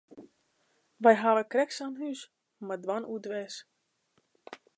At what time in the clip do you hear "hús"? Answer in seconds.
2.01-2.21